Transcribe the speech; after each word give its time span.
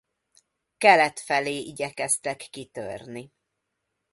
Kelet 0.77 1.19
felé 1.19 1.57
igyekeztek 1.57 2.37
kitörni. 2.49 3.31